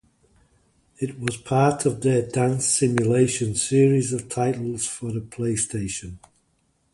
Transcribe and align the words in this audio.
It 0.97 1.19
was 1.19 1.37
part 1.37 1.85
of 1.85 2.01
their 2.01 2.23
"Dance 2.23 2.65
Simulation" 2.65 3.53
series 3.53 4.11
of 4.13 4.29
titles 4.29 4.87
for 4.87 5.11
the 5.11 5.19
PlayStation. 5.21 6.17